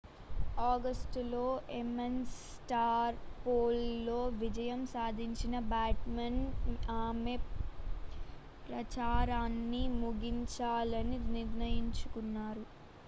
[0.65, 1.41] ఆగస్టులో
[1.73, 2.85] Ames straw
[3.43, 6.39] poll లో విజయం సాధించిన బాచ్ మన్
[6.97, 7.35] ఆమె
[8.67, 12.65] ప్రచారాన్ని ముగించాలని నిర్ణయించుకున్నారు